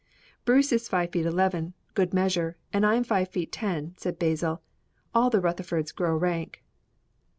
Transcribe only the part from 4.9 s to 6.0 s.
"All the Rutherfords